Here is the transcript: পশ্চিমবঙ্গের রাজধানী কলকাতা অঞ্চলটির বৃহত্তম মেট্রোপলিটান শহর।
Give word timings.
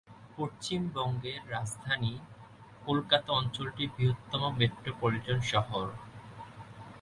পশ্চিমবঙ্গের 0.37 1.41
রাজধানী 1.51 2.13
কলকাতা 2.85 3.29
অঞ্চলটির 3.33 3.89
বৃহত্তম 3.95 4.41
মেট্রোপলিটান 4.57 5.39
শহর। 5.51 5.85